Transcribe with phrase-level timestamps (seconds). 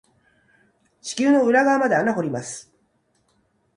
[1.03, 2.73] 地球の裏側まで穴掘ります。